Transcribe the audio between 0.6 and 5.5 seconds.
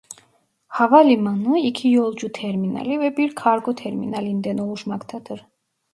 Havalimanı iki yolcu terminali ve bir kargo terminalinden oluşmaktadır.